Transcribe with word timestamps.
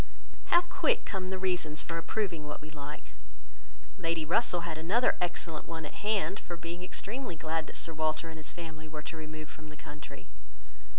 How 0.45 0.61
quick 0.61 1.05
come 1.05 1.29
the 1.29 1.37
reasons 1.37 1.83
for 1.83 1.99
approving 1.99 2.47
what 2.47 2.59
we 2.59 2.71
like! 2.71 3.13
Lady 3.99 4.25
Russell 4.25 4.61
had 4.61 4.75
another 4.79 5.15
excellent 5.21 5.67
one 5.67 5.85
at 5.85 5.93
hand, 6.01 6.39
for 6.39 6.57
being 6.57 6.81
extremely 6.81 7.35
glad 7.35 7.67
that 7.67 7.77
Sir 7.77 7.93
Walter 7.93 8.27
and 8.27 8.37
his 8.39 8.51
family 8.51 8.87
were 8.87 9.03
to 9.03 9.15
remove 9.15 9.49
from 9.49 9.69
the 9.69 9.77
country. 9.77 10.27